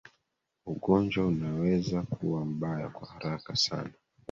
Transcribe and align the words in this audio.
ugonjwa 0.65 1.27
unaweza 1.27 2.01
kuwa 2.01 2.45
mbaya 2.45 2.89
kwa 2.89 3.07
haraka 3.07 3.55
sana 3.55 3.93